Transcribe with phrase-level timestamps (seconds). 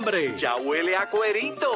[0.00, 1.66] hambre, ya huele a cuerito.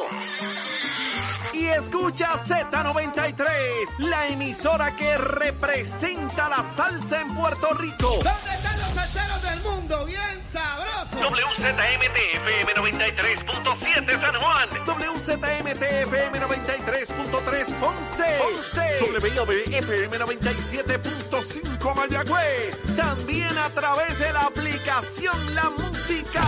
[1.53, 8.09] Y escucha Z93, la emisora que representa la salsa en Puerto Rico.
[8.23, 10.05] ¿Dónde están los salseros del mundo?
[10.05, 11.13] Bien sabrosos.
[11.13, 14.69] WZMTFM 93.7 San Juan.
[14.85, 18.37] WZMTFM 93.3 Ponce.
[18.39, 18.99] Ponce.
[19.21, 22.81] WIOB-FM 97.5 Mayagüez.
[22.95, 26.41] También a través de la aplicación La Música.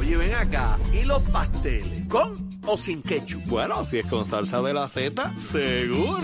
[0.00, 0.78] Oye, ven acá.
[0.94, 2.06] ¿Y los pasteles?
[2.08, 3.44] ¿Con o sin ketchup?
[3.48, 6.22] Bueno, si es con salsa de la Z, seguro.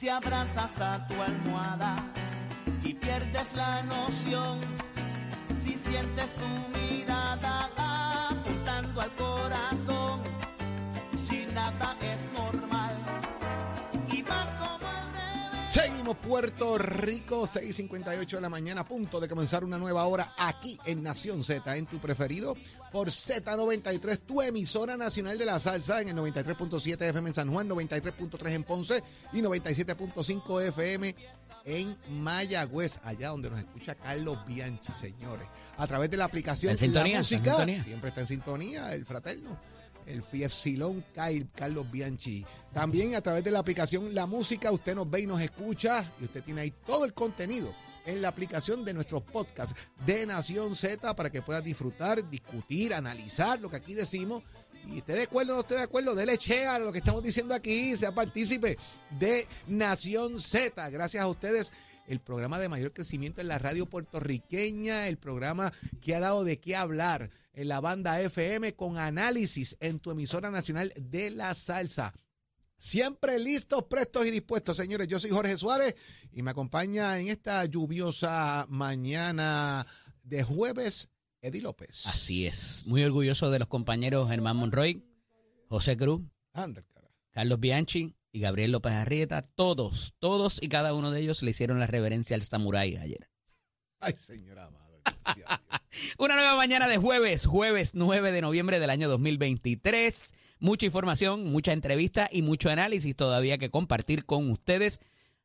[0.00, 2.02] Si abrazas a tu almohada,
[3.08, 4.60] pierdes la noción,
[5.64, 7.70] si sientes su mirada
[8.28, 10.22] apuntando al corazón,
[11.26, 12.96] si nada es normal
[14.12, 14.24] y.
[15.70, 21.02] Seguimos Puerto Rico, 6:58 de la mañana, punto de comenzar una nueva hora aquí en
[21.02, 22.56] Nación Z, en tu preferido,
[22.90, 27.68] por Z93, tu emisora nacional de la salsa, en el 93.7 FM en San Juan,
[27.68, 29.02] 93.3 en Ponce
[29.32, 31.14] y 97.5 FM
[31.68, 35.46] en Mayagüez, allá donde nos escucha Carlos Bianchi, señores.
[35.76, 37.14] A través de la aplicación ¿Está en sintonía?
[37.14, 39.58] La ¿Está en Música, siempre está en sintonía, el fraterno
[40.06, 42.42] el Fiefsilón Kyle Carlos Bianchi.
[42.72, 46.24] También a través de la aplicación La Música, usted nos ve y nos escucha y
[46.24, 47.74] usted tiene ahí todo el contenido
[48.06, 49.74] en la aplicación de nuestros podcasts
[50.06, 54.42] de Nación Z para que pueda disfrutar, discutir, analizar lo que aquí decimos.
[54.88, 57.22] Y esté de acuerdo o no esté de acuerdo, dele che a lo que estamos
[57.22, 58.78] diciendo aquí, sea partícipe
[59.18, 60.88] de Nación Z.
[60.88, 61.72] Gracias a ustedes
[62.06, 66.58] el programa de mayor crecimiento en la radio puertorriqueña, el programa que ha dado de
[66.58, 72.14] qué hablar en la banda FM con análisis en tu emisora nacional de la salsa.
[72.78, 75.06] Siempre listos, prestos y dispuestos, señores.
[75.08, 75.96] Yo soy Jorge Suárez
[76.32, 79.86] y me acompaña en esta lluviosa mañana
[80.22, 82.06] de jueves Eddie López.
[82.06, 82.84] Así es.
[82.86, 85.04] Muy orgulloso de los compañeros Germán Monroy,
[85.68, 86.22] José Cruz,
[86.52, 87.10] Anda, cara.
[87.30, 89.42] Carlos Bianchi y Gabriel López Arrieta.
[89.42, 93.30] Todos, todos y cada uno de ellos le hicieron la reverencia al samurái ayer.
[94.00, 94.68] Ay, señora.
[96.18, 100.34] Una nueva mañana de jueves, jueves 9 de noviembre del año 2023.
[100.60, 105.00] Mucha información, mucha entrevista y mucho análisis todavía que compartir con ustedes.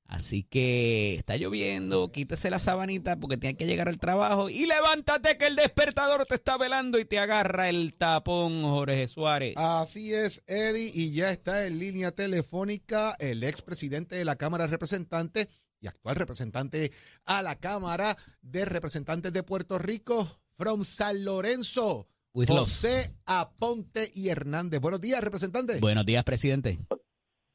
[0.06, 5.38] Así que está lloviendo, quítese la sabanita porque tiene que llegar al trabajo y levántate
[5.38, 9.56] que el despertador te está velando y te agarra el tapón, Jorge Suárez.
[9.58, 14.72] Así es, Eddie, y ya está en línea telefónica el expresidente de la Cámara de
[14.72, 15.48] Representantes
[15.82, 16.92] y actual representante
[17.26, 22.60] a la Cámara de Representantes de Puerto Rico, from San Lorenzo, With love.
[22.60, 24.80] José Aponte y Hernández.
[24.80, 25.80] Buenos días, representante.
[25.80, 26.80] Buenos días, presidente.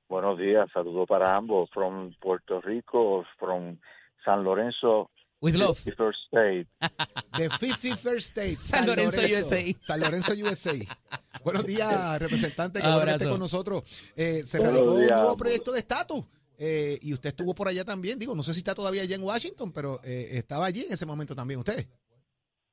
[0.09, 3.79] Buenos días, saludos para ambos, from Puerto Rico, from
[4.25, 5.11] San Lorenzo,
[5.41, 5.77] With love.
[5.79, 6.67] 51st State.
[7.39, 9.63] De 51st State, San Lorenzo, USA.
[9.81, 10.73] San Lorenzo, USA.
[11.45, 13.83] Buenos días, representante, que bueno esté con nosotros.
[14.17, 16.25] Eh, se Buenos radicó un nuevo proyecto de estatus.
[16.59, 18.19] eh, y usted estuvo por allá también.
[18.19, 21.07] Digo, no sé si está todavía allá en Washington, pero eh, estaba allí en ese
[21.07, 21.87] momento también usted.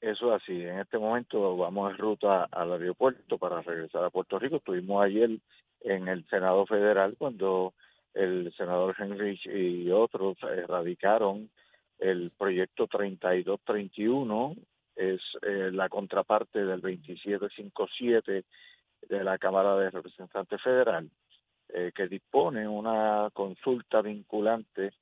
[0.02, 4.40] Eso es así, en este momento vamos en ruta al aeropuerto para regresar a Puerto
[4.40, 4.58] Rico.
[4.58, 5.30] Estuvimos ayer
[5.86, 7.74] en el Senado Federal cuando
[8.14, 10.38] el senador Henrich y otros
[10.68, 11.50] radicaron
[12.00, 14.56] el proyecto 3231,
[14.96, 18.44] es eh, la contraparte del 2757
[19.10, 21.10] de la Cámara de Representantes Federal,
[21.70, 24.94] eh, que dispone una consulta vinculante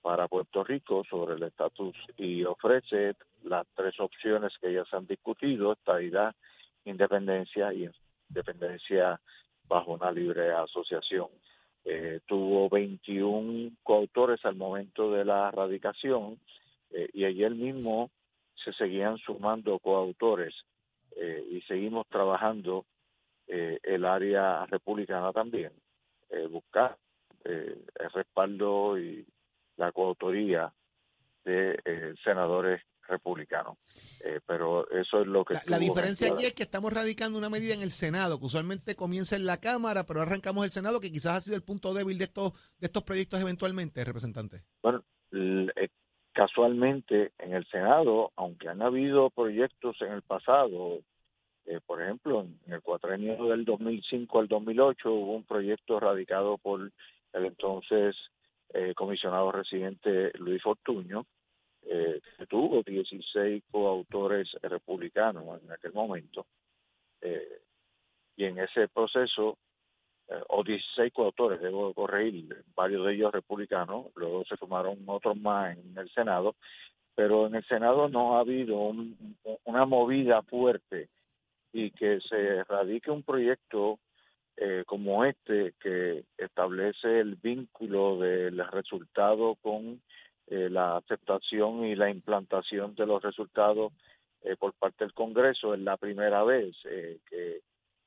[0.00, 5.06] para Puerto Rico sobre el estatus y ofrece las tres opciones que ya se han
[5.06, 6.34] discutido, estabilidad,
[6.84, 7.88] independencia y
[8.28, 9.20] independencia
[9.68, 11.28] bajo una libre asociación.
[11.84, 16.38] Eh, tuvo 21 coautores al momento de la radicación
[16.90, 18.10] eh, y ayer mismo
[18.64, 20.54] se seguían sumando coautores
[21.16, 22.84] eh, y seguimos trabajando
[23.46, 25.72] eh, el área republicana también,
[26.30, 26.96] eh, buscar
[27.44, 29.24] el respaldo y
[29.76, 30.72] la coautoría
[31.44, 33.78] de senadores republicanos.
[34.24, 35.54] Eh, pero eso es lo que...
[35.68, 39.36] La, diferencia aquí es que estamos radicando una medida en el Senado, que usualmente comienza
[39.36, 42.24] en la Cámara, pero arrancamos el Senado, que quizás ha sido el punto débil de
[42.24, 44.62] estos, de estos proyectos eventualmente, representante.
[44.82, 45.88] Bueno, eh,
[46.32, 51.00] casualmente en el Senado, aunque han habido proyectos en el pasado,
[51.66, 56.92] eh, por ejemplo, en el cuatrenio del 2005 al 2008 hubo un proyecto radicado por
[57.32, 58.14] el entonces
[58.72, 61.26] eh, comisionado residente Luis Fortuño,
[61.88, 66.46] eh, tuvo 16 coautores republicanos en aquel momento.
[67.20, 67.60] Eh,
[68.36, 69.56] y en ese proceso,
[70.28, 75.76] eh, o 16 coautores, debo corregir, varios de ellos republicanos, luego se sumaron otros más
[75.78, 76.54] en el Senado,
[77.14, 81.08] pero en el Senado no ha habido un- una movida fuerte
[81.72, 83.98] y que se radique un proyecto
[84.58, 90.00] eh, como este que establece el vínculo del resultado con
[90.48, 93.92] eh, la aceptación y la implantación de los resultados
[94.42, 97.60] eh, por parte del Congreso es la primera vez eh, que,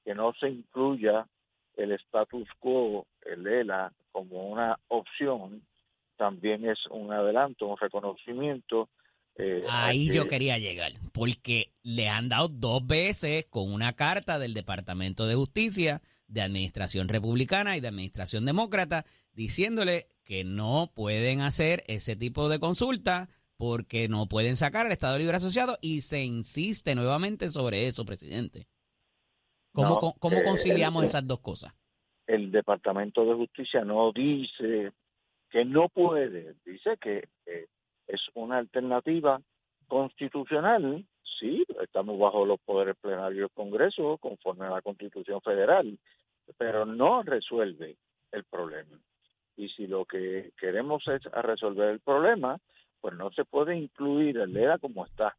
[0.06, 1.28] que no se incluya
[1.76, 5.62] el status quo, el ELA, como una opción,
[6.18, 8.90] también es un adelanto, un reconocimiento.
[9.40, 14.38] Eh, Ahí yo que- quería llegar, porque le han dado dos veces con una carta
[14.38, 21.42] del Departamento de Justicia de Administración Republicana y de Administración Demócrata diciéndole que no pueden
[21.42, 26.24] hacer ese tipo de consulta porque no pueden sacar al Estado Libre Asociado y se
[26.24, 28.68] insiste nuevamente sobre eso, presidente.
[29.74, 31.74] ¿Cómo, No, cómo eh, conciliamos el- esas dos cosas?
[32.28, 34.92] el Departamento de Justicia no dice
[35.50, 37.66] que no puede, dice que eh,
[38.10, 39.40] es una alternativa
[39.88, 41.06] constitucional,
[41.40, 45.98] sí, estamos bajo los poderes plenarios del Congreso conforme a la Constitución Federal,
[46.58, 47.98] pero no resuelve
[48.32, 49.00] el problema.
[49.56, 52.58] Y si lo que queremos es resolver el problema,
[53.00, 55.36] pues no se puede incluir el ELA como está.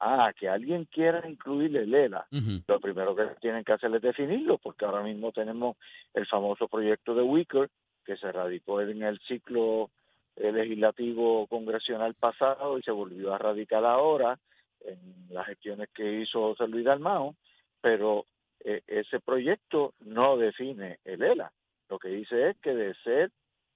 [0.00, 2.26] Ah, que alguien quiera incluir el ELA,
[2.66, 5.76] lo primero que tienen que hacer es definirlo, porque ahora mismo tenemos
[6.14, 7.70] el famoso proyecto de Wicker,
[8.04, 9.90] que se radicó en el ciclo
[10.36, 14.38] legislativo congresional pasado y se volvió a radicar ahora
[14.84, 17.34] en las gestiones que hizo José Luis Dalmao,
[17.80, 18.26] pero
[18.64, 21.52] eh, ese proyecto no define el ELA.
[21.88, 23.30] Lo que dice es que de ser,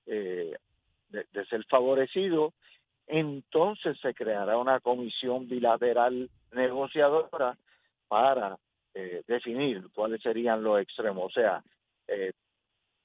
[0.06, 0.56] eh,
[1.10, 2.52] de, de ser favorecido,
[3.06, 7.56] entonces se creará una comisión bilateral negociadora
[8.08, 8.58] para
[8.94, 11.26] eh, definir cuáles serían los extremos.
[11.26, 11.62] O sea,
[12.06, 12.32] eh,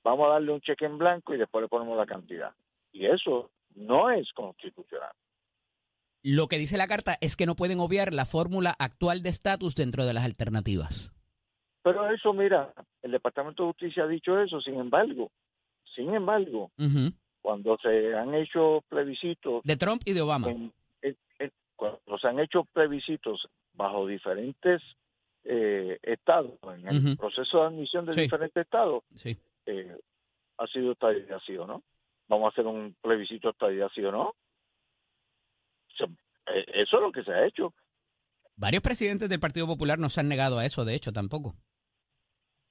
[0.03, 2.51] vamos a darle un cheque en blanco y después le ponemos la cantidad.
[2.93, 5.11] Y eso no es constitucional.
[6.23, 9.75] Lo que dice la carta es que no pueden obviar la fórmula actual de estatus
[9.75, 11.11] dentro de las alternativas.
[11.83, 15.31] Pero eso, mira, el Departamento de Justicia ha dicho eso, sin embargo,
[15.95, 16.71] sin embargo,
[17.41, 20.49] cuando se han hecho plebiscitos De Trump y de Obama.
[20.49, 24.81] en- en- en- cuando se han hecho plebiscitos bajo diferentes
[25.45, 28.21] eh, estados, en el proceso de admisión de Sí.
[28.21, 29.35] diferentes estados, Sí.
[29.65, 29.93] eh,
[30.57, 31.83] ha sido estadía sí o no.
[32.33, 34.35] Vamos a hacer un plebiscito estadía sí o no.
[36.47, 37.73] Eh, eso es lo que se ha hecho.
[38.55, 41.55] Varios presidentes del Partido Popular no se han negado a eso, de hecho, tampoco.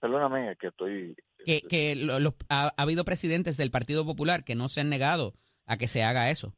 [0.01, 1.17] Perdóname, es que estoy...
[1.45, 5.35] Que, lo- ha, ha habido presidentes del Partido Popular que no se han negado
[5.67, 6.55] a que se haga eso.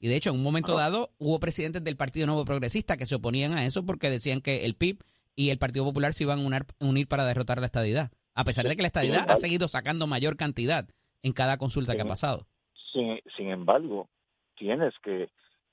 [0.00, 3.14] Y de hecho, en un momento dado, hubo presidentes del Partido Nuevo Progresista que se
[3.14, 5.02] oponían a eso porque decían que el PIB
[5.36, 8.10] y el Partido Popular se iban a unir para derrotar la estadidad.
[8.34, 10.88] A pesar de que la estadidad ha seguido sacando mayor cantidad
[11.22, 12.46] en cada consulta que ha pasado.
[12.92, 14.08] Sin, sin embargo,
[14.56, 15.28] tienes que,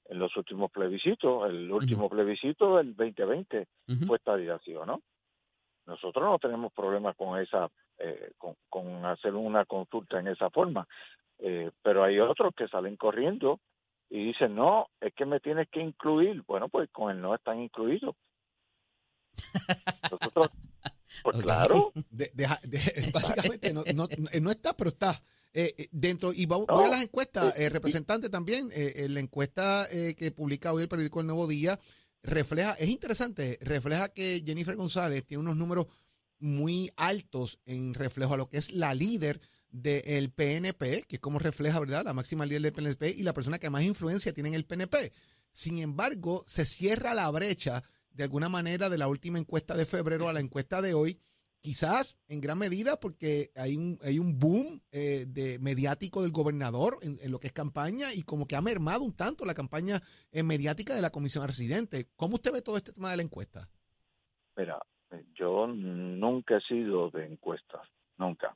[0.09, 4.05] en los últimos plebiscitos, el último plebiscito del 2020 Ujú.
[4.07, 5.01] fue estadía sí o no.
[5.85, 10.88] Nosotros no tenemos problema con esa, eh, con, con hacer una consulta en esa forma,
[11.39, 13.59] Eh, pero hay otros que salen corriendo
[14.09, 16.41] y dicen, no, es que me tienes que incluir.
[16.47, 18.16] Bueno, pues con el no están incluidos.
[20.11, 20.49] Nosotros,
[21.23, 24.07] pues claro, De- deja- de- básicamente no, no,
[24.42, 25.21] no está, pero está.
[25.54, 26.75] Eh, eh, dentro, y vamos, No.
[26.75, 30.83] voy a las encuestas, Eh, eh, representante también, eh, la encuesta eh, que publica hoy
[30.83, 31.80] el periódico El Nuevo Día
[32.21, 35.87] refleja, es interesante, refleja que Jennifer González tiene unos números
[36.39, 41.39] muy altos en reflejo a lo que es la líder del PNP, que es como
[41.39, 42.04] refleja, ¿verdad?
[42.06, 45.11] La máxima líder del PNP y la persona que más influencia tiene en el PNP.
[45.51, 50.30] Sin embargo, se cierra la brecha de alguna manera de la última encuesta de febrero
[50.30, 51.19] a la encuesta de hoy,
[51.61, 56.97] quizás en gran medida porque hay un, hay un boom eh, de mediático del gobernador
[57.02, 59.99] en, en lo que es campaña y como que ha mermado un tanto la campaña
[60.31, 62.07] eh, mediática de la comisión residente.
[62.16, 63.69] ¿Cómo usted ve todo este tema de la encuesta?
[64.56, 64.80] Mira,
[65.11, 67.81] eh, yo nunca he sido de encuestas,
[68.18, 68.56] nunca.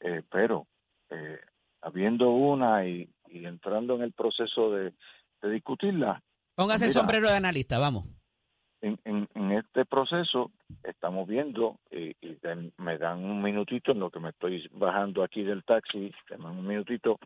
[0.00, 0.66] Eh, pero
[1.10, 1.38] eh,
[1.80, 4.94] habiendo una y, y entrando en el proceso de,
[5.42, 6.22] de discutirla,
[6.54, 8.04] Póngase el sombrero de analista, vamos.
[8.82, 10.50] En, en, en este proceso
[10.84, 15.22] estamos viendo, y, y den- me dan un minutito en lo que me estoy bajando
[15.24, 17.18] aquí del taxi, denme un minutito,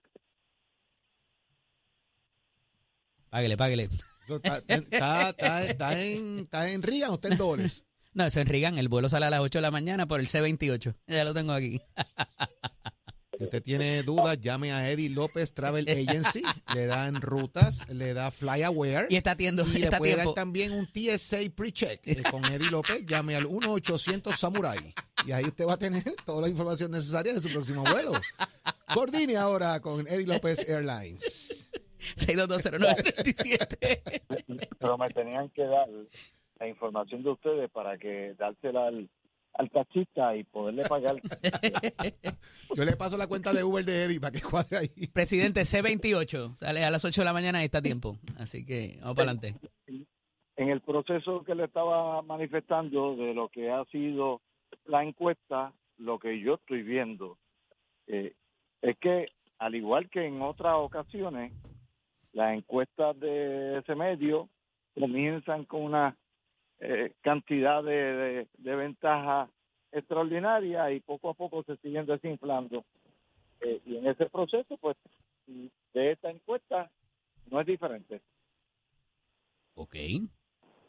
[3.28, 3.82] Páguele, páguele.
[4.28, 7.84] Está, está, está- está en, está en Reagan o está en dólares.
[8.14, 10.28] No, eso en Reagan, el vuelo sale a las 8 de la mañana por el
[10.28, 10.94] C-28.
[11.06, 11.78] Ya lo tengo aquí.
[13.36, 16.42] Si usted tiene dudas, llame a Eddie López Travel Agency.
[16.74, 19.08] le dan rutas, le da FlyAware.
[19.10, 22.70] Y está atiendo, Y le está puede dar también un TSA pre-check eh, con Eddie
[22.70, 23.04] López.
[23.04, 24.78] Llame al 1-800 Samurai.
[25.26, 28.12] Y ahí usted va a tener toda la información necesaria de su próximo vuelo.
[28.94, 31.68] Coordine ahora con Eddie López Airlines.
[32.16, 34.68] 6220937.
[34.78, 35.88] Pero me tenían que dar
[36.58, 39.08] la información de ustedes para que dársela al,
[39.58, 41.16] al taxista y poderle pagar.
[42.76, 44.88] Yo le paso la cuenta de Uber de Eddie para que cuadre ahí.
[45.12, 48.16] Presidente C28, sale a las 8 de la mañana y está a tiempo.
[48.38, 49.58] Así que vamos para adelante.
[50.56, 54.40] en el proceso que le estaba manifestando de lo que ha sido
[54.84, 57.38] la encuesta, lo que yo estoy viendo
[58.06, 58.34] eh,
[58.82, 61.52] es que, al igual que en otras ocasiones,
[62.32, 64.48] las encuestas de ese medio
[64.94, 66.16] comienzan con una
[66.80, 69.50] eh, cantidad de, de, de ventaja
[69.92, 72.84] extraordinaria y poco a poco se siguen desinflando.
[73.60, 74.96] Eh, y en ese proceso, pues,
[75.46, 76.90] de esta encuesta
[77.50, 78.20] no es diferente.
[79.74, 79.96] Ok.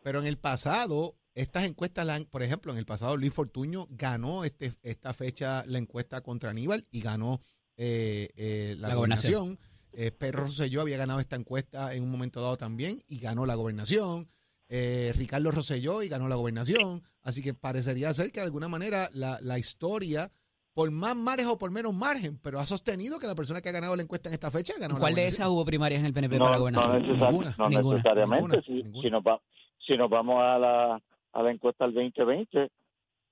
[0.03, 3.85] Pero en el pasado, estas encuestas, la han- por ejemplo, en el pasado Luis Fortuño
[3.89, 7.39] ganó este, esta fecha la encuesta contra Aníbal y ganó
[7.77, 9.41] eh, eh, la, La gobernación.
[9.55, 9.77] gobernación.
[9.93, 13.55] Eh, Pedro Rosselló había ganado esta encuesta en un momento dado también y ganó la
[13.55, 14.27] gobernación.
[14.69, 17.01] Eh, Ricardo Rosselló y ganó la gobernación.
[17.23, 20.29] Así que parecería ser que de alguna manera la, la historia,
[20.73, 23.73] por más margen o por menos margen, pero ha sostenido que la persona que ha
[23.73, 25.41] ganado la encuesta en esta fecha ganó la ¿Cuál de gobernación.
[25.45, 27.01] esas hubo primarias en el PNP no, para la no gobernación?
[27.07, 27.55] necesar- Ninguna.
[27.57, 27.95] no Ninguna.
[27.97, 28.43] necesariamente.
[28.43, 29.01] Ninguna, si, ninguna.
[29.01, 29.41] si nos va,
[29.85, 31.01] si nos vamos a la,
[31.33, 32.69] a la encuesta del 2020,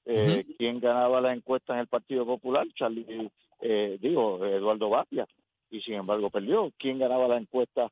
[0.08, 2.65] eh, ¿quién ganaba la encuesta en el Partido Popular?
[2.75, 3.30] Charlie,
[3.62, 5.27] eh, digo, Eduardo Batia.
[5.72, 6.72] Y sin embargo perdió.
[6.77, 7.92] ¿Quién ganaba la encuesta?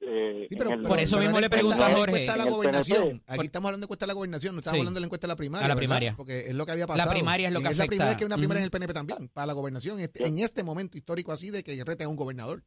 [0.00, 2.10] Eh, Sí, pero, el- Por eso mismo la le encuesta- pregunto a la Jorge.
[2.12, 3.02] encuesta de la gobernación.
[3.02, 3.24] PNP.
[3.26, 4.80] Aquí Por- estamos hablando de encuesta de la gobernación, no estamos Sí.
[4.80, 5.64] hablando de la encuesta de la primaria.
[5.64, 5.80] A la ¿verdad?
[5.88, 6.14] primaria.
[6.16, 7.10] Porque es lo que había pasado.
[7.12, 7.88] primaria es lo Y que es la afecta.
[7.90, 10.38] primera vez que hay una primaria en el PNP también, para la gobernación, este- en
[10.38, 12.62] este momento histórico así de que reten a un gobernador.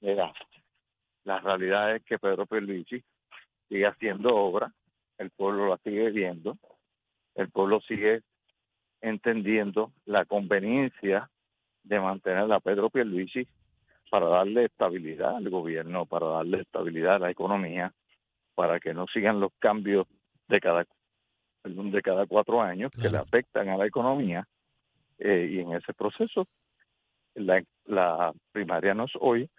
[0.00, 0.32] Mira,
[1.24, 3.02] la realidad es que Pedro Pierluisi
[3.68, 4.72] sigue haciendo obra,
[5.18, 6.56] el pueblo la sigue viendo,
[7.34, 8.22] el pueblo sigue
[9.00, 11.30] entendiendo la conveniencia
[11.82, 13.46] de mantener a Pedro Pierluisi
[14.10, 17.92] para darle estabilidad al gobierno, para darle estabilidad a la economía,
[18.54, 20.06] para que no sigan los cambios
[20.48, 20.86] de cada
[21.64, 24.46] de cada cuatro años que le afectan a la economía
[25.18, 26.46] eh, y en ese proceso
[27.34, 29.50] la, la primaria no es hoy,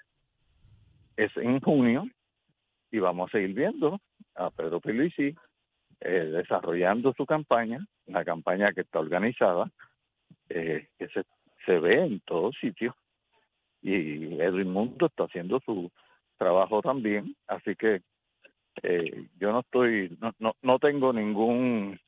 [1.17, 2.07] es en junio
[2.91, 3.99] y vamos a seguir viendo
[4.35, 5.35] a Pedro Pierluisi
[6.01, 9.69] eh, desarrollando su campaña, una campaña que está organizada,
[10.47, 11.23] eh, que se,
[11.65, 12.95] se ve en todos sitios
[13.81, 15.91] y Edwin Mundo está haciendo su
[16.37, 18.01] trabajo también, así que
[18.83, 21.99] eh, yo no estoy, no, no, no tengo ningún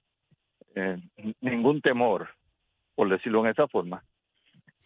[0.75, 0.98] eh,
[1.42, 2.30] ningún temor,
[2.96, 4.04] por decirlo en esa forma,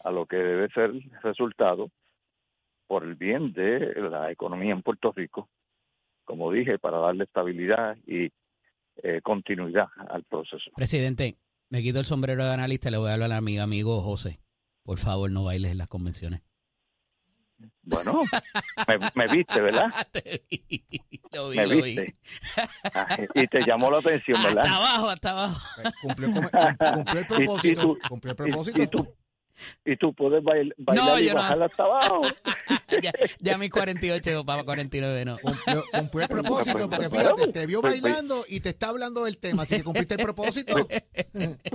[0.03, 1.89] a lo que debe ser resultado
[2.87, 5.47] por el bien de la economía en Puerto Rico,
[6.23, 8.31] como dije, para darle estabilidad y
[9.03, 10.71] eh, continuidad al proceso.
[10.75, 11.37] Presidente,
[11.69, 14.39] me quito el sombrero de analista y le voy a hablar a mi amigo José.
[14.83, 16.41] Por favor, no bailes en las convenciones.
[17.83, 18.23] Bueno,
[18.87, 19.85] me, me viste, ¿verdad?
[20.11, 20.81] Te vi,
[21.31, 21.81] lo vi, Me lo vi.
[21.95, 22.13] viste.
[22.93, 24.71] Ah, Y te llamó la atención, Hasta ¿verdad?
[24.73, 25.59] abajo, hasta abajo.
[25.81, 26.27] Pues, Cumplió,
[27.19, 27.81] el propósito.
[27.81, 28.81] tú- cumplió el Y, propósito.
[28.83, 29.07] y tú,
[29.85, 31.39] y tú puedes bail- bailar No, y yo no.
[31.41, 32.21] bajar hasta abajo.
[33.01, 35.37] ya, ya mis 48 para 49 no.
[35.39, 39.63] Cumplió, cumplió el propósito, porque fíjate, te vio bailando y te está hablando del tema,
[39.63, 40.87] así que cumpliste el propósito.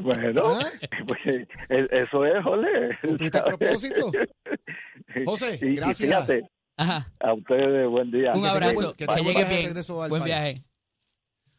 [0.03, 0.67] Bueno, ¿Ah?
[1.07, 1.47] pues, eh,
[1.91, 2.99] eso es, jole.
[3.01, 4.13] ¿Cumpliste el propósito?
[5.27, 6.09] José, Y- y gracias.
[6.09, 6.43] fíjate,
[6.77, 7.13] Ajá.
[7.21, 8.33] a ustedes, buen día.
[8.35, 8.93] Un te abrazo.
[8.95, 9.65] que Que, tengo llegue bien.
[9.67, 10.35] regreso al Buen país.
[10.35, 10.65] viaje.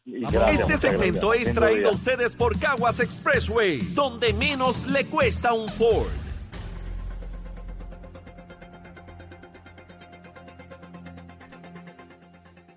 [0.04, 1.48] Gracias, Este segmento gracias.
[1.48, 6.08] es traído a ustedes por Caguas Expressway, donde menos le cuesta un Ford.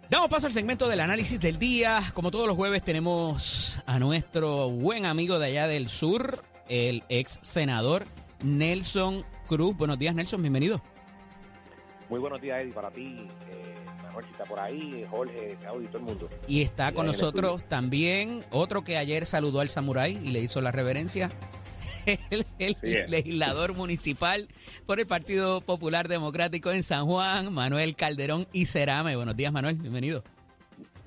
[0.10, 2.00] Damos paso al segmento del análisis del día.
[2.14, 7.40] Como todos los jueves tenemos a nuestro buen amigo de allá del sur, el ex
[7.42, 8.06] senador
[8.44, 9.76] Nelson Cruz.
[9.78, 10.82] Buenos días, Nelson, bienvenido.
[12.10, 16.04] Muy buenos días, Eddie, para ti, eh, Manuel, está por ahí, Jorge, Saudi, todo el
[16.04, 16.30] mundo.
[16.48, 20.72] Y está con nosotros también otro que ayer saludó al samurái y le hizo la
[20.72, 21.32] reverencia,
[22.06, 23.10] el, el Sí es.
[23.10, 24.48] legislador municipal
[24.86, 29.16] por el Partido Popular Democrático en San Juan, Manuel Calderón y Cerame.
[29.16, 30.24] Buenos días, Manuel, bienvenido.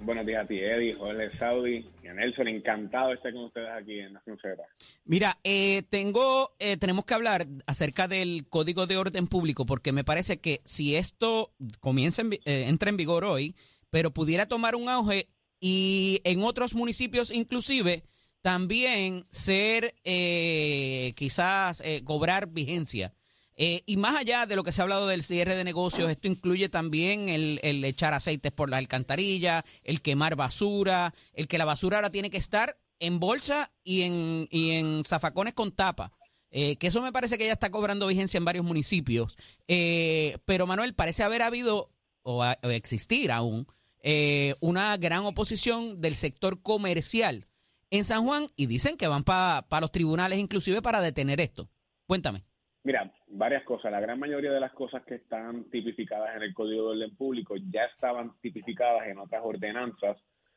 [0.00, 2.48] Buenos días a ti, Eddie, Jorge Saudi y a Nelson.
[2.48, 4.62] Encantado de estar con ustedes aquí en Nación Z.
[5.04, 10.04] Mira, eh, tengo, eh, tenemos que hablar acerca del Código de Orden Público porque me
[10.04, 13.56] parece que si esto comienza en eh, entra en vigor hoy,
[13.90, 15.28] pero pudiera tomar un auge
[15.60, 18.04] y en otros municipios inclusive
[18.42, 23.12] también ser eh, quizás eh, cobrar vigencia.
[23.60, 26.28] Eh, y más allá de lo que se ha hablado del cierre de negocios, esto
[26.28, 31.64] incluye también el, el echar aceites por la alcantarilla, el quemar basura, el que la
[31.64, 36.12] basura ahora tiene que estar en bolsa y en, y en zafacones con tapa.
[36.50, 39.36] Eh, que eso me parece que ya está cobrando vigencia en varios municipios.
[39.66, 41.90] Eh, pero Manuel, parece haber habido
[42.22, 43.66] o, a- o existir aún
[44.02, 47.46] eh, una gran oposición del sector comercial
[47.90, 51.68] en San Juan y dicen que van para los tribunales inclusive para detener esto.
[52.06, 52.44] Cuéntame.
[52.84, 53.92] Mira, varias cosas.
[53.92, 57.56] La gran mayoría de las cosas que están tipificadas en el Código de Orden Público
[57.70, 60.16] ya estaban tipificadas en otras ordenanzas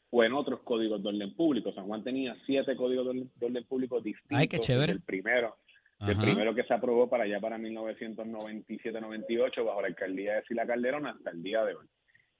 [0.09, 1.73] o en otros códigos de orden público.
[1.73, 4.37] San Juan tenía siete códigos de orden, de orden público distintos.
[4.37, 4.93] Ay, qué chévere.
[4.93, 5.57] El primero,
[6.01, 11.07] el primero que se aprobó para allá para 1997-98 bajo la alcaldía de Sila Calderón
[11.07, 11.87] hasta el día de hoy.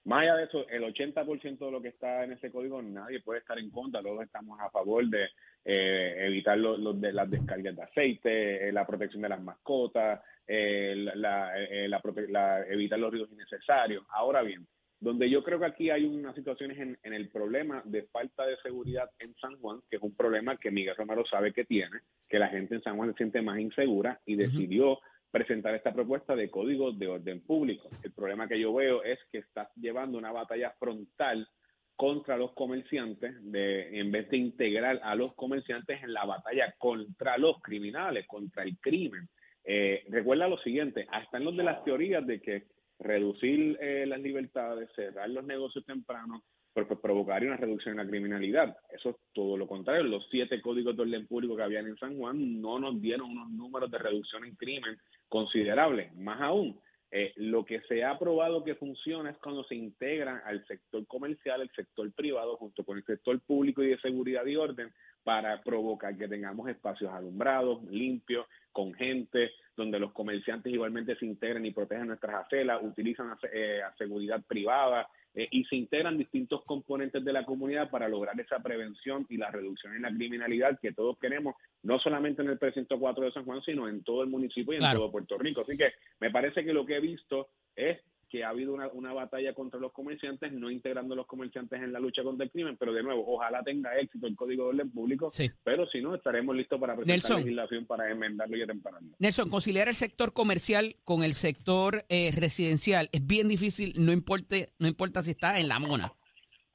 [0.03, 3.39] Más allá de eso, el 80% de lo que está en ese código nadie puede
[3.39, 5.29] estar en contra, todos estamos a favor de
[5.65, 10.21] eh, evitar lo- lo de las descargas de aceite, eh, la protección de las mascotas,
[10.47, 14.03] eh, la, la- eh, la evitar los ruidos innecesarios.
[14.09, 14.65] Ahora bien,
[14.99, 18.57] donde yo creo que aquí hay unas situaciones en, en el problema de falta de
[18.57, 21.99] seguridad en San Juan, que es un problema que Miguel Romero sabe que tiene,
[22.29, 24.99] que la gente en San Juan se siente más insegura y decidió
[25.31, 27.89] presentar esta propuesta de código de orden público.
[28.03, 31.47] El problema que yo veo es que estás llevando una batalla frontal
[31.95, 37.37] contra los comerciantes de, en vez de integrar a los comerciantes en la batalla contra
[37.37, 39.29] los criminales, contra el crimen.
[39.63, 42.63] Eh, recuerda lo siguiente, hasta en los de las teorías de que
[42.99, 46.41] reducir eh, las libertades, cerrar los negocios tempranos,
[46.73, 48.77] pues, pues, provocaría una reducción en la criminalidad.
[48.89, 50.03] Eso es todo lo contrario.
[50.03, 53.49] Los siete códigos de orden público que habían en San Juan no nos dieron unos
[53.51, 56.15] números de reducción en crimen considerables.
[56.15, 56.79] Más aún,
[57.11, 61.61] eh, lo que se ha probado que funciona es cuando se integra al sector comercial,
[61.61, 66.17] el sector privado, junto con el sector público y de seguridad y orden, para provocar
[66.17, 72.07] que tengamos espacios alumbrados, limpios, con gente, donde los comerciantes igualmente se integren y protegen
[72.07, 77.45] nuestras acelas, utilizan eh, a seguridad privada eh, y se integran distintos componentes de la
[77.45, 81.99] comunidad para lograr esa prevención y la reducción en la criminalidad que todos queremos, no
[81.99, 84.81] solamente en el precinto 4 de San Juan, sino en todo el municipio y en
[84.81, 84.99] Claro.
[84.99, 85.61] todo Puerto Rico.
[85.61, 87.99] Así que me parece que lo que he visto es
[88.31, 91.91] que ha habido una, una batalla contra los comerciantes, no integrando a los comerciantes en
[91.91, 94.89] la lucha contra el crimen, pero de nuevo, ojalá tenga éxito el Código de Orden
[94.91, 95.51] Público, Sí.
[95.65, 97.39] pero si no, estaremos listos para presentar Nelson.
[97.41, 99.09] legislación para enmendarlo y atemperarlo.
[99.19, 104.55] Nelson, conciliar el sector comercial con el sector eh, residencial es bien difícil, no importa,
[104.79, 106.13] no importa si está en la mona.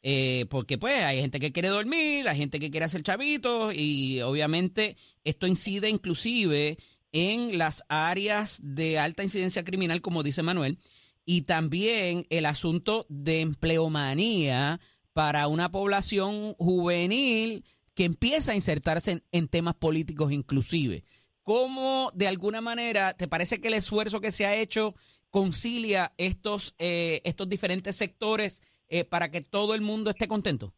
[0.03, 4.21] Eh, porque pues hay gente que quiere dormir, hay gente que quiere hacer chavitos y
[4.21, 6.77] obviamente esto incide inclusive
[7.13, 10.79] en las áreas de alta incidencia criminal, como dice Manuel,
[11.27, 14.81] y también el asunto de empleomanía
[15.13, 21.03] para una población juvenil que empieza a insertarse en, temas políticos inclusive.
[21.43, 24.95] ¿Cómo de alguna manera te parece que el esfuerzo que se ha hecho
[25.31, 30.75] concilia estos, eh, estos diferentes sectores eh, para que todo el mundo esté contento?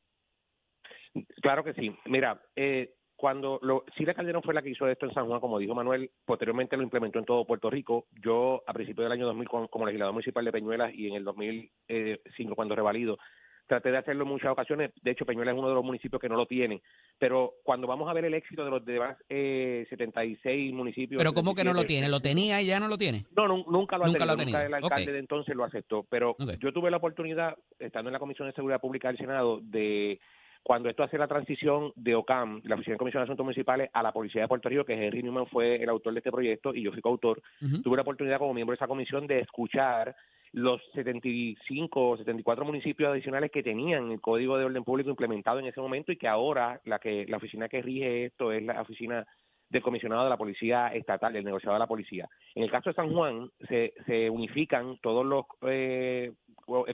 [1.43, 1.91] Claro que sí.
[2.07, 5.59] Mira, eh, cuando lo, Silvia Calderón fue la que hizo esto en San Juan, como
[5.59, 8.07] dijo Manuel, posteriormente lo implementó en todo Puerto Rico.
[8.23, 11.25] Yo, a principios del año 2000, con- como legislador municipal de Peñuelas y en el
[11.25, 13.19] 2005, cuando revalido,
[13.67, 14.93] traté de hacerlo en muchas ocasiones.
[15.03, 16.81] De hecho, Peñuelas es uno de los municipios que no lo tiene.
[17.19, 21.19] Pero cuando vamos a ver el éxito de los demás eh, 76 municipios.
[21.19, 22.09] Pero ¿cómo que no lo 77, tiene?
[22.09, 23.27] ¿Lo tenía y ya no lo tiene?
[23.37, 24.59] no, nu- nunca lo ha Nunca lo tenido, ha tenido.
[24.59, 26.07] nunca el alcalde de entonces lo aceptó.
[26.09, 30.19] Pero yo tuve la oportunidad, estando en la Comisión de Seguridad Pública del Senado, de
[30.63, 34.03] cuando esto hace la transición de OCAM, la Oficina de Comisión de Asuntos Municipales, a
[34.03, 36.83] la Policía de Puerto Rico, que Henry Newman fue el autor de este proyecto y
[36.83, 37.41] yo fui coautor,
[37.83, 40.15] tuve la oportunidad como miembro de esa comisión de escuchar
[40.53, 45.67] los 75 o 74 municipios adicionales que tenían el Código de Orden Público implementado en
[45.67, 49.27] ese momento y que ahora la que la oficina que rige esto es la oficina
[49.69, 52.27] del comisionado de la policía estatal, del negociado de la policía.
[52.55, 56.33] En el caso de San Juan, se, se unifican todos los eh,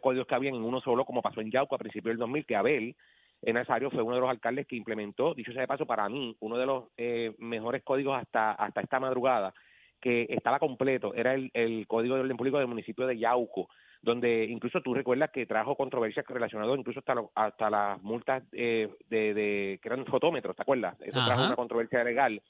[0.00, 2.56] códigos que habían en uno solo, como pasó en Yauco a principios del 2000, que
[2.56, 2.96] Abel
[3.52, 6.56] Nazario fue uno de los alcaldes que implementó, dicho sea de paso, para mí, uno
[6.56, 9.52] de los eh, mejores códigos hasta, hasta esta madrugada,
[10.00, 13.68] que estaba completo, era el, el Código de Orden Público del municipio de Yauco,
[14.02, 18.88] donde incluso tú recuerdas que trajo controversias relacionadas incluso hasta, lo- hasta las multas eh,
[19.08, 20.94] de, de que eran fotómetros, ¿te acuerdas?
[21.00, 22.40] Eso trajo una controversia legal.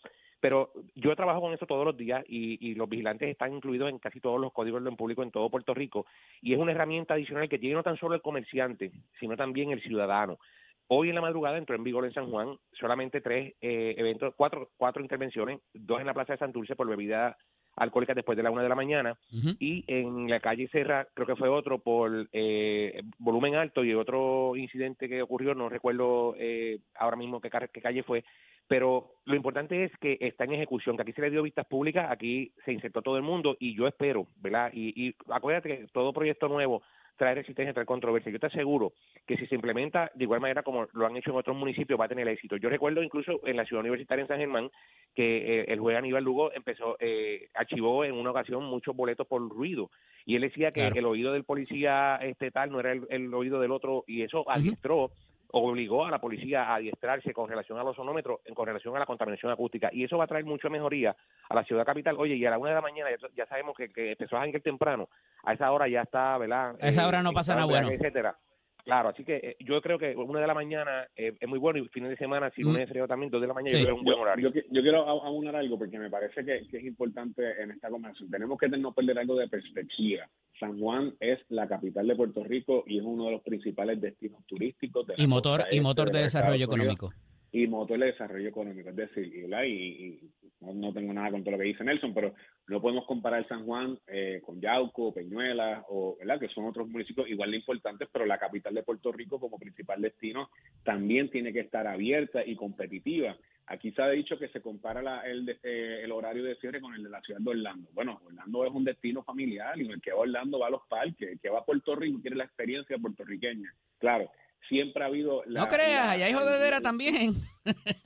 [0.40, 3.98] Pero yo trabajo con eso todos los días y, y los vigilantes están incluidos en
[3.98, 6.04] casi todos los códigos de orden público en todo Puerto Rico
[6.42, 9.80] y es una herramienta adicional que tiene no tan solo el comerciante, sino también el
[9.80, 10.38] ciudadano.
[10.88, 14.70] Hoy en la madrugada entró en vigor en San Juan solamente tres eh, eventos, cuatro,
[14.76, 17.36] cuatro intervenciones, dos en la Plaza de Santurce por bebida
[17.76, 19.18] alcohólica después de la una de la mañana
[19.58, 24.54] y en la calle Serra creo que fue otro por eh, volumen alto y otro
[24.54, 28.24] incidente que ocurrió, no recuerdo eh, ahora mismo qué, qué calle fue,
[28.68, 32.10] pero lo importante es que está en ejecución, que aquí se le dio vistas públicas,
[32.10, 34.70] aquí se insertó todo el mundo y yo espero, ¿verdad?
[34.72, 36.82] Y, y acuérdate que todo proyecto nuevo
[37.16, 38.32] trae resistencia, trae controversia.
[38.32, 38.92] Yo te aseguro
[39.26, 42.06] que si se implementa de igual manera como lo han hecho en otros municipios, va
[42.06, 42.56] a tener éxito.
[42.56, 44.70] Yo recuerdo incluso en la ciudad universitaria en San Germán
[45.14, 49.40] que eh, el juez Aníbal Lugo empezó, eh, archivó en una ocasión muchos boletos por
[49.48, 49.90] ruido
[50.26, 53.72] y él decía que el oído del policía este tal no era el, oído del
[53.72, 55.10] otro y eso adiestró
[55.54, 58.98] obligó a la policía a adiestrarse con relación a los sonómetros, en con relación a
[58.98, 59.90] la contaminación acústica.
[59.92, 61.16] Y eso va a traer mucha mejoría
[61.48, 62.16] a la ciudad capital.
[62.18, 64.62] Oye, y a la una de la mañana ya, sabemos que, que empezó a janguear
[64.62, 65.08] temprano.
[65.44, 66.76] A esa hora ya está, ¿verdad?
[66.80, 67.90] A esa hora no pasa nada bueno.
[67.90, 68.36] Etcétera.
[68.84, 71.78] Claro, así que eh, yo creo que una de la mañana eh, es muy bueno
[71.78, 72.98] y fines de semana, si lunes mm.
[72.98, 74.52] es también, dos de la mañana es un buen horario.
[74.52, 78.30] Yo, quiero aunar algo porque me parece que, es importante en esta conversación.
[78.30, 80.28] Tenemos que no perder algo de perspectiva.
[80.58, 84.44] San Juan es la capital de Puerto Rico y es uno de los principales destinos
[84.46, 85.06] turísticos.
[85.06, 87.12] De y motor, y motor de, desarrollo económico.
[87.52, 91.58] Y motor de desarrollo económico, es decir, y, y no, tengo nada con todo lo
[91.58, 92.34] que dice Nelson, pero
[92.68, 96.40] no podemos comparar San Juan eh, con Yauco, Peñuelas, o, ¿verdad?
[96.40, 100.00] que son otros municipios igual de importantes, pero la capital de Puerto Rico como principal
[100.00, 100.48] destino
[100.82, 103.36] también tiene que estar abierta y competitiva.
[103.66, 107.02] Aquí se ha dicho que se compara el, eh, el horario de cierre con el
[107.02, 107.88] de la ciudad de Orlando.
[107.94, 110.86] Bueno, Orlando es un destino familiar y el que va a Orlando va a los
[110.86, 113.74] parques, el que va a Puerto Rico quiere la experiencia puertorriqueña.
[113.98, 114.30] Claro,
[114.68, 115.42] siempre ha habido...
[115.46, 117.34] La, no creas, allá hay jodedera también.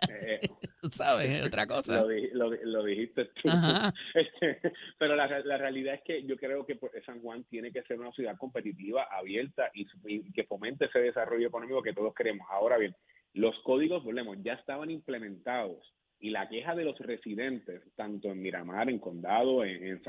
[0.09, 0.40] Eh,
[0.83, 2.05] tú sabes, otra cosa.
[2.33, 3.49] Lo, dijiste tú.
[4.99, 8.12] Pero la, realidad es que yo creo que pues, San Juan tiene que ser una
[8.12, 9.87] ciudad competitiva, abierta y,
[10.33, 12.47] que fomente ese desarrollo económico que todos queremos.
[12.51, 12.94] Ahora bien,
[13.38, 15.79] los códigos, volvemos, ya estaban implementados
[16.20, 20.01] y la queja de los residentes, tanto en Miramar, en Condado, en, en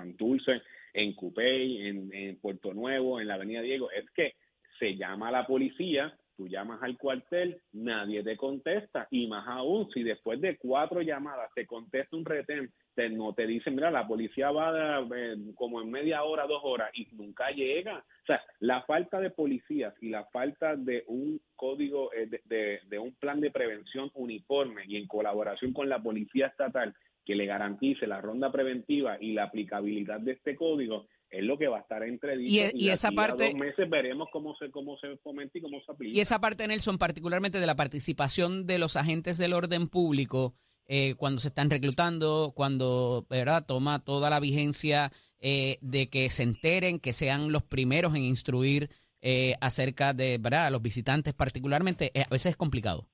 [0.93, 4.33] en Cupey, en, en Puerto Nuevo, en la Avenida Diego, es que
[4.79, 9.09] se llama a la policía tú llamas al cuartel, nadie te contesta.
[9.11, 13.47] Y más aún, si después de cuatro llamadas te contesta un retén, te, no te
[13.47, 17.97] dicen, mira, la policía va eh, como en media hora, dos horas y nunca llega.
[17.97, 22.99] O sea, la falta de policías y la falta de un código, eh, de, de
[22.99, 26.93] un plan de prevención uniforme y en colaboración con la policía estatal
[27.25, 31.67] que le garantice la ronda preventiva y la aplicabilidad de este código es lo que
[31.67, 34.97] va a estar entre y, e, y, esa parte dos meses veremos cómo se cómo
[34.97, 38.79] se fomenta y cómo se aplica y esa parte Nelson particularmente de la participación de
[38.79, 40.55] los agentes del orden público
[40.89, 46.43] eh, cuando se están reclutando cuando verdad toma toda la vigencia eh, de que se
[46.43, 48.89] enteren que sean los primeros en instruir
[49.21, 53.05] eh, acerca de verdad los visitantes particularmente a veces es complicado.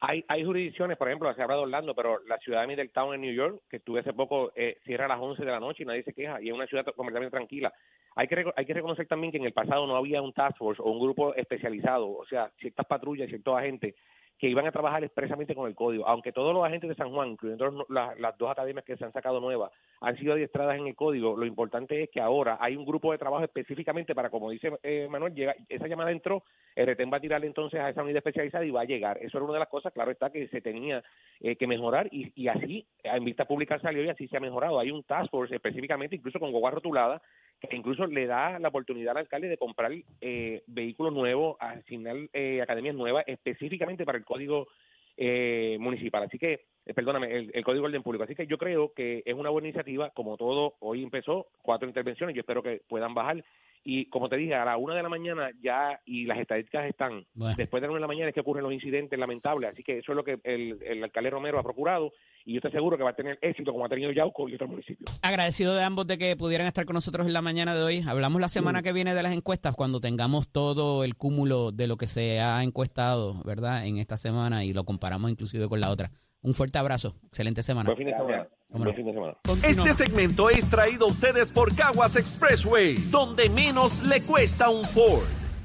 [0.00, 3.20] Hay, hay jurisdicciones, por ejemplo, se habla de Orlando, pero la ciudad de Middletown en
[3.20, 5.86] New York, que estuve hace poco, eh, cierra a las 11 de la noche y
[5.86, 7.74] nadie se queja, y es una ciudad completamente tranquila.
[8.14, 10.80] Hay que, hay que reconocer también que en el pasado no había un task force
[10.80, 13.96] o un grupo especializado, o sea, ciertas patrullas, ciertos agentes
[14.38, 16.06] que iban a trabajar expresamente con el código.
[16.06, 19.40] Aunque todos los agentes de San Juan, incluyendo las dos academias que se han sacado
[19.40, 23.10] nuevas, han sido adiestradas en el código, lo importante es que ahora hay un grupo
[23.10, 26.44] de trabajo específicamente para, como dice eh, Manuel, llega, esa llamada entró,
[26.76, 29.18] el retén va a tirarle entonces a esa unidad especializada y va a llegar.
[29.20, 31.02] Eso era una de las cosas, claro está, que se tenía
[31.40, 34.78] eh, que mejorar y, y así, en vista pública salió y así se ha mejorado.
[34.78, 37.20] Hay un task force específicamente, incluso con guagua rotulada,
[37.66, 42.62] que incluso le da la oportunidad al alcalde de comprar eh, vehículos nuevos, asignar eh,
[42.62, 44.68] academias nuevas específicamente para el código
[45.16, 46.22] eh, municipal.
[46.22, 48.24] Así que, eh, perdóname, el, el Código de Orden Público.
[48.24, 52.34] Así que yo creo que es una buena iniciativa, como todo, hoy empezó, cuatro intervenciones,
[52.34, 53.44] yo espero que puedan bajar
[53.84, 57.24] y como te dije, a la una de la mañana ya, y las estadísticas están,
[57.56, 59.98] después de la una de la mañana es que ocurren los incidentes lamentables, así que
[59.98, 62.12] eso es lo que el, el alcalde Romero ha procurado,
[62.44, 64.70] y yo estoy seguro que va a tener éxito como ha tenido Yauco y otros
[64.70, 65.18] municipios.
[65.22, 68.02] Agradecido de ambos de que pudieran estar con nosotros en la mañana de hoy.
[68.06, 71.96] Hablamos la semana que viene de las encuestas cuando tengamos todo el cúmulo de lo
[71.96, 73.86] que se ha encuestado, ¿verdad?
[73.86, 76.10] En esta semana y lo comparamos inclusive con la otra.
[76.42, 77.16] Un fuerte abrazo.
[77.26, 77.88] Excelente semana.
[77.88, 78.48] Buen fin de semana.
[78.68, 79.36] Buen fin de semana.
[79.62, 85.24] Este segmento es traído a ustedes por Caguas Expressway, donde menos le cuesta un Ford.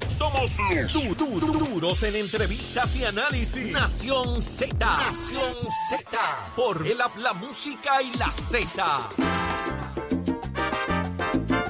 [0.09, 0.57] Somos
[0.91, 3.71] du du duros en entrevistas y análisis.
[3.71, 4.75] Nación Z.
[4.77, 5.53] Nación
[5.89, 6.19] Z.
[6.55, 9.09] Por el la música y la Z.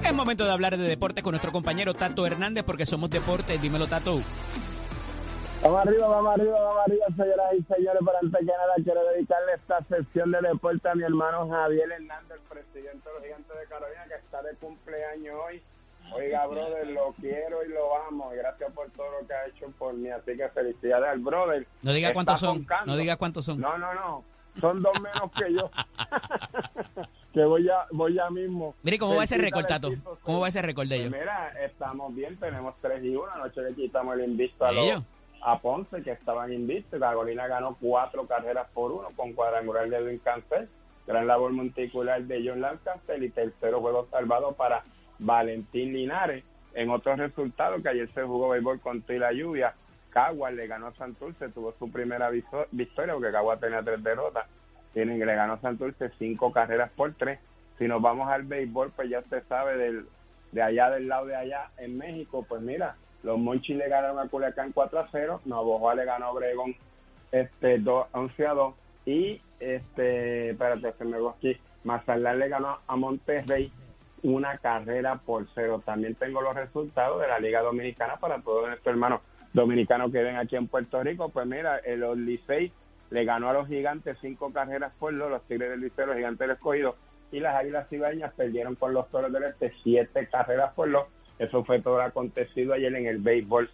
[0.03, 3.57] Es momento de hablar de deporte con nuestro compañero Tato Hernández porque somos deporte.
[3.57, 4.21] Dímelo, Tato.
[5.63, 8.01] Vamos arriba, vamos arriba, vamos arriba, señoras y señores.
[8.05, 12.39] Pero antes que nada, quiero dedicarle esta sesión de deporte a mi hermano Javier Hernández,
[12.49, 15.61] presidente de los Gigantes de Carolina, que está de cumpleaños hoy.
[16.13, 18.33] Oiga, brother, lo quiero y lo amo.
[18.33, 20.09] Y gracias por todo lo que ha hecho por mí.
[20.09, 21.65] Así que felicidades al brother.
[21.81, 22.67] No diga cuántos son.
[22.85, 23.61] No diga cuántos son.
[23.61, 24.23] No, no, no.
[24.59, 25.71] Son dos menos que yo.
[27.33, 28.75] que voy ya, voy ya mismo.
[28.83, 29.91] Mire, ¿cómo va ese récord, Tato?
[30.23, 31.09] ¿Cómo va ese récord de ellos?
[31.09, 32.35] Pues mira, estamos bien.
[32.35, 33.31] Tenemos tres y una.
[33.31, 35.03] Anoche le quitamos el invisto a los
[35.43, 36.99] a Ponce, que estaban invictos.
[36.99, 40.69] Carolina ganó cuatro carreras por uno con cuadrangular de Edwin Cancel,
[41.05, 44.83] gran labor monticular de John Lancaster y tercero juego salvado para
[45.19, 46.43] Valentín Linares.
[46.73, 49.75] En otros resultados, que ayer se jugó béisbol contra la lluvia,
[50.09, 54.45] Caguas le ganó a Santurce, tuvo su primera victoria porque Caguas tenía tres derrotas.
[54.93, 57.39] Tienen que le ganó a Santurce cinco carreras por tres.
[57.77, 60.05] Si nos vamos al béisbol, pues ya usted sabe del,
[60.51, 64.27] de allá del lado de allá en México, pues mira, los Monchis le ganaron a
[64.27, 66.75] Culiacán 4 a 0, Navojoa le ganó a Obregón
[67.31, 68.73] este 2, 11 a 2
[69.05, 73.71] y este, espérate, se me aquí, Mazatlán le ganó a Monterrey
[74.23, 75.81] una carrera por cero.
[75.85, 79.21] También tengo los resultados de la Liga Dominicana para todos nuestros hermanos
[79.53, 81.29] dominicanos que ven aquí en Puerto Rico.
[81.29, 82.71] Pues mira, el los Licey
[83.09, 86.39] le ganó a los gigantes cinco carreras por dos, los Tigres del Liceo, los gigantes
[86.39, 86.95] del escogido,
[87.31, 91.05] y las Águilas Cibaeñas perdieron con los Toros del Este siete carreras por dos.
[91.39, 93.69] Eso fue todo lo acontecido ayer en el béisbol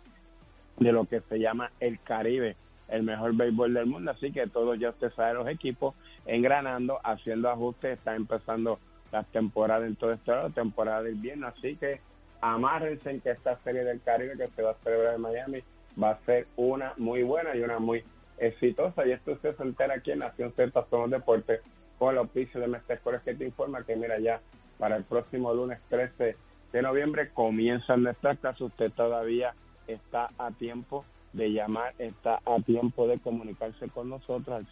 [0.77, 2.55] de lo que se llama el Caribe,
[2.87, 4.11] el mejor béisbol del mundo.
[4.11, 5.95] Así que todos ya usted sabe los equipos
[6.25, 8.79] engranando, haciendo ajustes, está empezando
[9.11, 11.47] las temporadas en todo este lado, temporada del invierno.
[11.47, 11.99] Así que
[12.41, 15.63] amárrense en que esta serie del Caribe que se va a celebrar en Miami
[16.01, 18.03] va a ser una muy buena y una muy
[18.37, 19.05] exitosa.
[19.05, 21.61] Y esto usted se entera aquí en Nación Z Somos Deportes
[21.97, 24.39] con el auspicio de Mestre que te informa que mira ya
[24.77, 26.37] para el próximo lunes 13
[26.71, 28.61] de noviembre comienzan nuestras clases.
[28.61, 29.53] Usted todavía
[29.87, 31.03] está a tiempo
[31.33, 34.65] de llamar, está a tiempo de comunicarse con nosotros al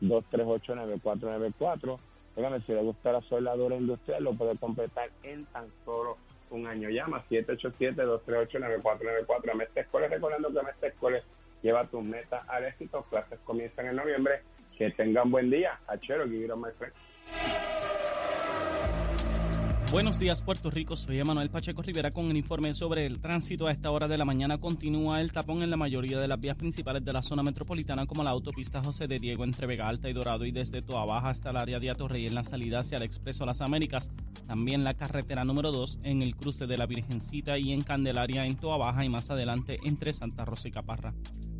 [0.00, 1.98] 787-238-9494.
[2.36, 6.18] Dígame, si le gusta la soldadura industrial, lo puede completar en tan solo
[6.50, 6.88] un año.
[6.88, 11.22] Llama 787-238-9494 a Mestre Escoles, recordando que Mestre Escoles
[11.62, 13.06] lleva tus metas al éxito.
[13.10, 14.40] Clases comienzan en noviembre.
[14.76, 15.78] Que tengan buen día.
[15.86, 16.94] Achero, up, my friend.
[19.92, 23.66] Buenos días Puerto Rico, soy Emanuel Pacheco Rivera con el informe sobre el tránsito.
[23.66, 26.56] A esta hora de la mañana continúa el tapón en la mayoría de las vías
[26.56, 30.14] principales de la zona metropolitana como la autopista José de Diego entre Vega Alta y
[30.14, 33.02] Dorado y desde Toa Baja hasta el área de Atorrey en la salida hacia el
[33.02, 34.10] Expreso Las Américas.
[34.46, 38.56] También la carretera número 2 en el cruce de la Virgencita y en Candelaria en
[38.56, 41.12] Toa Baja y más adelante entre Santa Rosa y Caparra.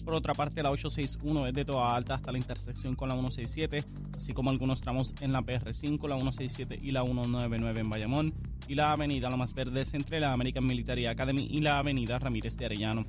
[0.04, 3.84] Por otra parte, la 861 es de Toa Alta hasta la intersección con la 167,
[4.16, 8.34] así como algunos tramos en la PR5, la 167 y la 199 en Bayamón,
[8.66, 12.64] y la avenida Lomas Verdes entre la American Military Academy y la avenida Ramírez de
[12.64, 13.06] Arellano.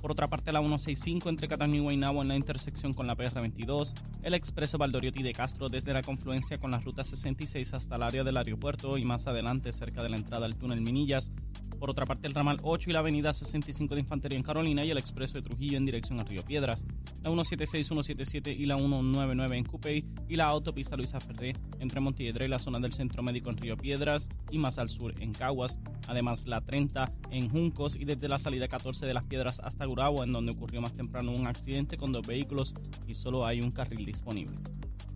[0.00, 3.92] Por otra parte, la 165 entre Cataño y Guaynabo en la intersección con la PR22,
[4.22, 8.24] el expreso Valdoriotti de Castro desde la confluencia con la ruta 66 hasta el área
[8.24, 11.32] del aeropuerto y más adelante cerca de la entrada al túnel Minillas.
[11.80, 14.90] Por otra parte, el ramal 8 y la avenida 65 de Infantería en Carolina y
[14.90, 16.86] el expreso de Trujillo en dirección a Río Piedras.
[17.22, 22.44] La 176, 177 y la 199 en Cupey y la autopista Luisa Ferré entre Montiedra
[22.44, 25.80] y la zona del Centro Médico en Río Piedras y más al sur en Caguas.
[26.06, 30.22] Además, la 30 en Juncos y desde la salida 14 de las Piedras hasta Gurabo,
[30.22, 32.74] en donde ocurrió más temprano un accidente con dos vehículos
[33.06, 34.58] y solo hay un carril disponible.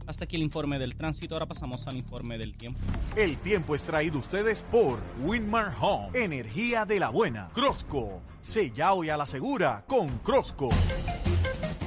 [0.07, 2.81] Hasta aquí el informe del tránsito, ahora pasamos al informe del tiempo.
[3.17, 7.49] El tiempo es traído ustedes por Winmar Home, energía de la buena.
[7.55, 10.69] Crosco, sella hoy a la segura con Crosco.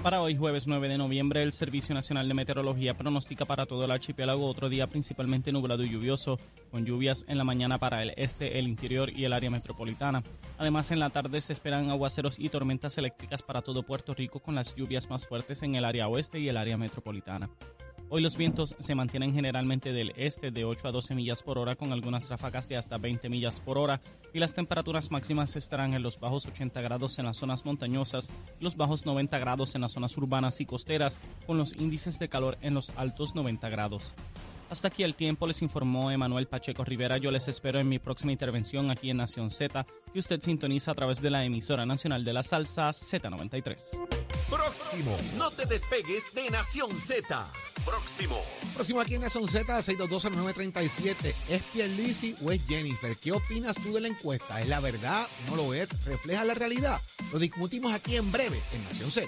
[0.02, 3.92] Para hoy, jueves 9 de noviembre, el Servicio Nacional de Meteorología pronostica para todo el
[3.92, 6.40] archipiélago otro día principalmente nublado y lluvioso,
[6.72, 10.24] con lluvias en la mañana para el este, el interior y el área metropolitana.
[10.58, 14.56] Además, en la tarde se esperan aguaceros y tormentas eléctricas para todo Puerto Rico, con
[14.56, 17.50] las lluvias más fuertes en el área oeste y el área metropolitana.
[18.10, 21.76] Hoy los vientos se mantienen generalmente del este de 8 a 12 millas por hora
[21.76, 24.00] con algunas ráfagas de hasta 20 millas por hora
[24.34, 28.30] y las temperaturas máximas estarán en los bajos 80 grados en las zonas montañosas
[28.62, 32.30] y los bajos 90 grados en las zonas urbanas y costeras con los índices de
[32.30, 34.14] calor en los altos 90 grados.
[34.70, 37.18] Hasta aquí el tiempo, les informó Emanuel Pacheco Rivera.
[37.18, 40.96] Yo les espero en mi próxima intervención aquí en Nación Z, que usted sintoniza a
[40.96, 43.78] través de la emisora nacional de la salsa Z93.
[44.50, 45.18] Próximo.
[45.38, 47.46] No te despegues de Nación Z.
[47.86, 48.42] Próximo.
[48.74, 51.34] Próximo aquí en Nación Z, 6220937.
[51.50, 53.16] ¿Es Pierlisi o es Jennifer?
[53.22, 54.60] ¿Qué opinas tú de la encuesta?
[54.62, 55.26] ¿Es la verdad?
[55.50, 56.06] ¿No lo es?
[56.06, 57.00] ¿Refleja la realidad?
[57.32, 59.28] Lo discutimos aquí en breve en Nación Z.